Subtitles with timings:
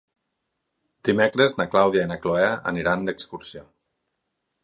[1.09, 3.65] Dimecres na Clàudia i na Cloè aniran d'excursió.